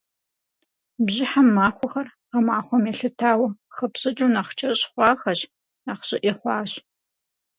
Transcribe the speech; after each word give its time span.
Бжьыхьэм 1.05 1.47
махуэхэр, 1.55 2.07
гъэмахуэм 2.31 2.83
елъытауэ, 2.91 3.47
хэпщӏыкӏыу 3.75 4.33
нэхъ 4.33 4.51
кӏэщӏ 4.57 4.83
хъуахэщ, 4.91 5.39
нэхъ 5.85 6.03
щӏыӏи 6.07 6.31
хъуащ. 6.37 6.71